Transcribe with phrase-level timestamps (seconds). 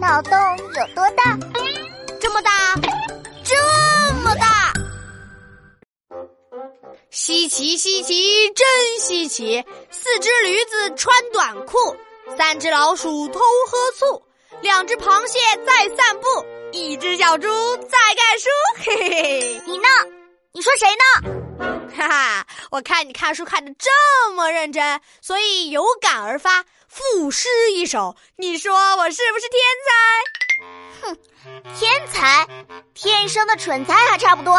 [0.00, 1.36] 脑洞有多大？
[2.18, 2.74] 这么大，
[3.44, 3.54] 这
[4.22, 4.72] 么大！
[7.10, 8.66] 稀奇稀奇，真
[8.98, 9.62] 稀奇！
[9.90, 11.76] 四只驴子穿短裤，
[12.38, 13.40] 三只老鼠偷
[13.70, 14.22] 喝醋，
[14.62, 16.26] 两只螃蟹在散步，
[16.72, 18.48] 一只小猪在看书。
[18.78, 19.88] 嘿嘿嘿，你呢？
[20.52, 21.84] 你说谁呢？
[21.94, 26.64] 哈哈，我看你看书看的这么认真，所以有感而发，
[27.12, 28.16] 赋诗一首。
[28.36, 31.02] 你说我是不是天才？
[31.02, 31.16] 哼，
[31.76, 32.46] 天才，
[32.94, 34.58] 天生的蠢材还差不多。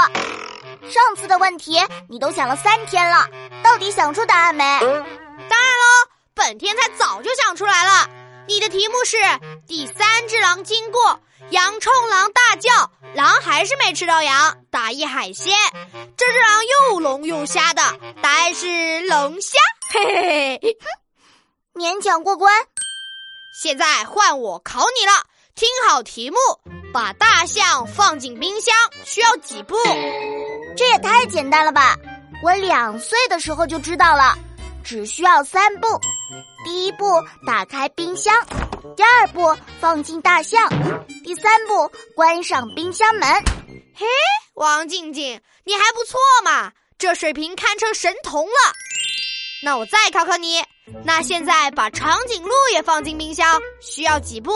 [0.90, 3.28] 上次的问题你都想了三天了，
[3.64, 4.64] 到底想出答案没？
[4.82, 8.10] 当然喽，本天才早就想出来了。
[8.48, 9.18] 你的题目是：
[9.68, 11.20] 第三只狼经过，
[11.52, 15.56] 羊冲狼大叫，狼还是没吃到羊，打一海鲜。
[16.18, 17.82] 这只狼又聋又瞎的，
[18.22, 19.58] 答案是龙虾。
[19.94, 20.88] 嘿嘿嘿，哼，
[21.82, 22.54] 勉强过关。
[23.60, 26.38] 现在换我考你了，听好题目：
[26.94, 29.76] 把大象放进冰箱需要几步？
[30.78, 31.98] 这也太简单了吧！
[32.44, 34.38] 我两岁的时候就知道了，
[34.84, 35.88] 只需要三步。
[36.64, 38.36] 第一步，打开冰箱；
[38.96, 40.70] 第二步，放进大象；
[41.24, 43.28] 第三步，关上冰箱门。
[43.96, 44.06] 嘿，
[44.54, 48.76] 王静静，你还不错嘛，这水平堪称神童了。
[49.64, 50.64] 那我再考考你，
[51.04, 54.52] 那现在把长颈鹿也放进冰箱需要几步？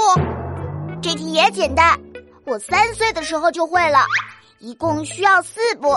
[1.02, 2.00] 这题也简单，
[2.46, 4.06] 我三岁的时候就会了。
[4.60, 5.96] 一共需要四步：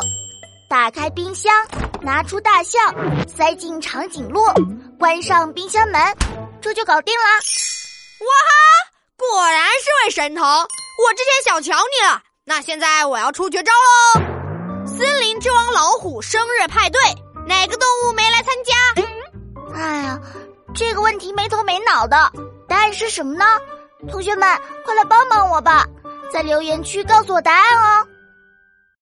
[0.69, 1.55] 打开冰箱，
[2.03, 2.95] 拿出大象，
[3.27, 4.43] 塞进长颈鹿，
[4.99, 6.01] 关上冰箱门，
[6.61, 7.25] 这就搞定了。
[7.25, 8.51] 哇哈！
[9.17, 12.21] 果然是位神童，我之前小瞧你了。
[12.45, 14.23] 那现在我要出绝招喽！
[14.87, 17.01] 森林之王老虎生日派对，
[17.47, 18.75] 哪个动物没来参加？
[20.75, 22.31] 这个问题没头没脑的，
[22.69, 23.45] 答案是什么呢？
[24.09, 25.87] 同学们，快来帮帮我吧，
[26.33, 28.07] 在留言区告诉我答案哦。